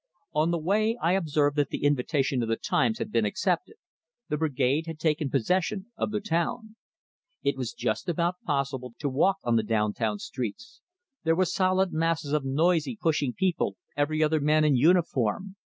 [0.33, 3.75] On the way I observed that the invitation of the "Times" had been accepted;
[4.29, 6.75] the Brigade had taken possession of the town.
[7.43, 10.81] It was just about possible to walk on the down town streets;
[11.23, 15.55] there were solid masses of noisy, pushing people, every other man in uniform.